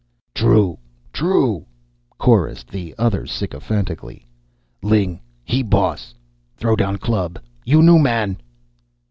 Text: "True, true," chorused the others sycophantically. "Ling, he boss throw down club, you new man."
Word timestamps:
"True, 0.33 0.79
true," 1.13 1.67
chorused 2.17 2.69
the 2.71 2.95
others 2.97 3.31
sycophantically. 3.31 4.25
"Ling, 4.81 5.21
he 5.45 5.61
boss 5.61 6.15
throw 6.57 6.75
down 6.75 6.97
club, 6.97 7.37
you 7.65 7.83
new 7.83 7.99
man." 7.99 8.41